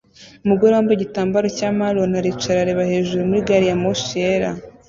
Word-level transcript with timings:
Umugore 0.43 0.71
wambaye 0.73 0.95
igitambaro 0.97 1.47
cya 1.57 1.69
marone 1.77 2.15
aricara 2.21 2.57
areba 2.61 2.89
hejuru 2.91 3.21
ya 3.35 3.43
gari 3.47 3.65
ya 3.67 3.75
moshi 3.83 4.13
yera 4.23 4.51